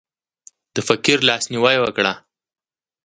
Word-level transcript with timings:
د 0.75 0.77
فقیر 0.87 1.19
لاس 1.29 1.43
نیوی 1.53 1.77
وکړه. 1.79 2.13